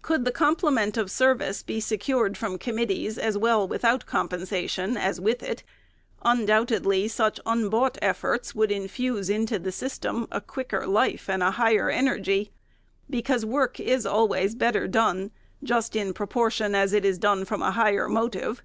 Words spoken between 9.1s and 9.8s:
into the